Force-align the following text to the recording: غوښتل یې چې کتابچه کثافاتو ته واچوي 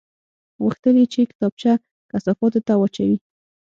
غوښتل 0.63 0.95
یې 1.01 1.05
چې 1.13 1.21
کتابچه 1.29 1.71
کثافاتو 2.11 2.59
ته 2.67 2.73
واچوي 2.77 3.17